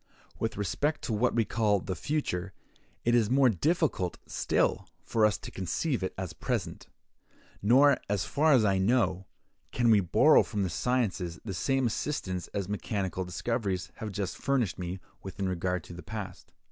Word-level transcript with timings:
With 0.39 0.57
respect 0.57 1.03
to 1.03 1.13
what 1.13 1.35
we 1.35 1.45
call 1.45 1.79
the 1.79 1.95
future, 1.95 2.53
it 3.05 3.13
is 3.13 3.29
more 3.29 3.49
difficult 3.49 4.17
still 4.25 4.87
for 5.03 5.27
us 5.27 5.37
to 5.37 5.51
conceive 5.51 6.01
it 6.01 6.11
as 6.17 6.33
present; 6.33 6.87
nor, 7.61 7.99
as 8.09 8.25
far 8.25 8.51
as 8.53 8.65
I 8.65 8.79
know, 8.79 9.27
can 9.71 9.91
we 9.91 9.99
borrow 9.99 10.41
from 10.41 10.63
the 10.63 10.71
sciences 10.71 11.39
the 11.45 11.53
same 11.53 11.85
assistance 11.85 12.47
as 12.47 12.67
mechanical 12.67 13.25
discoveries 13.25 13.91
have 13.97 14.11
just 14.11 14.37
furnished 14.37 14.79
me 14.79 14.99
with 15.21 15.37
in 15.39 15.47
regard 15.47 15.83
to 15.83 15.93
the 15.93 16.01
past. 16.01 16.51